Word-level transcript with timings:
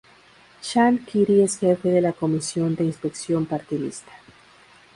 Chan 0.63 0.97
Kiri 1.05 1.41
es 1.43 1.59
Jefe 1.59 1.89
de 1.89 2.01
la 2.01 2.11
Comisión 2.11 2.75
de 2.75 2.85
Inspección 2.85 3.45
Partidista. 3.45 4.11